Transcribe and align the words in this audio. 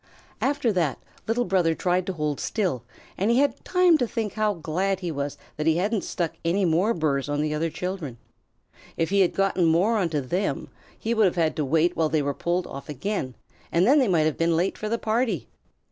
After 0.41 0.73
that 0.73 0.97
Little 1.27 1.45
Brother 1.45 1.75
tried 1.75 2.07
to 2.07 2.13
hold 2.13 2.39
still, 2.39 2.81
and 3.19 3.29
he 3.29 3.37
had 3.37 3.63
time 3.63 3.99
to 3.99 4.07
think 4.07 4.33
how 4.33 4.55
glad 4.55 5.01
he 5.01 5.11
was 5.11 5.37
that 5.57 5.67
he 5.67 5.77
hadn't 5.77 6.03
stuck 6.03 6.33
any 6.43 6.65
more 6.65 6.95
burrs 6.95 7.29
on 7.29 7.39
the 7.39 7.53
other 7.53 7.69
children. 7.69 8.17
If 8.97 9.11
he 9.11 9.19
had 9.21 9.35
gotten 9.35 9.65
more 9.65 9.97
onto 9.99 10.19
them, 10.21 10.69
he 10.97 11.13
would 11.13 11.25
have 11.25 11.35
had 11.35 11.55
to 11.57 11.65
wait 11.65 11.95
while 11.95 12.09
they 12.09 12.23
were 12.23 12.33
pulled 12.33 12.65
off 12.65 12.89
again, 12.89 13.35
and 13.71 13.85
then 13.85 13.99
they 13.99 14.07
might 14.07 14.25
have 14.25 14.39
been 14.39 14.57
late 14.57 14.75
for 14.75 14.89
the 14.89 14.97
party. 14.97 15.47